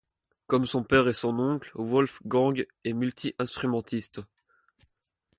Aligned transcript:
Comme 0.47 0.65
son 0.65 0.83
père 0.83 1.07
et 1.07 1.13
son 1.13 1.37
oncle, 1.37 1.69
Wolfgang 1.75 2.65
est 2.83 2.93
multi-instrumentiste. 2.93 4.21